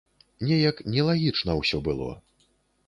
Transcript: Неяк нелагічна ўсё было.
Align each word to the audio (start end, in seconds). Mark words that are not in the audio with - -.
Неяк 0.45 0.81
нелагічна 0.95 1.59
ўсё 1.61 1.85
было. 1.91 2.11